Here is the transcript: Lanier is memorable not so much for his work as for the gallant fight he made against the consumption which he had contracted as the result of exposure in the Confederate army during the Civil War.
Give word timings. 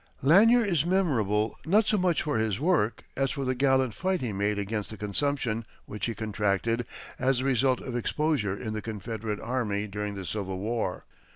Lanier 0.23 0.65
is 0.65 0.83
memorable 0.83 1.59
not 1.63 1.85
so 1.85 1.95
much 1.95 2.23
for 2.23 2.37
his 2.39 2.59
work 2.59 3.03
as 3.15 3.29
for 3.29 3.45
the 3.45 3.53
gallant 3.53 3.93
fight 3.93 4.19
he 4.19 4.33
made 4.33 4.57
against 4.57 4.89
the 4.89 4.97
consumption 4.97 5.63
which 5.85 6.07
he 6.07 6.13
had 6.13 6.17
contracted 6.17 6.87
as 7.19 7.37
the 7.37 7.43
result 7.45 7.79
of 7.79 7.95
exposure 7.95 8.57
in 8.59 8.73
the 8.73 8.81
Confederate 8.81 9.39
army 9.39 9.85
during 9.85 10.15
the 10.15 10.25
Civil 10.25 10.57
War. 10.57 11.05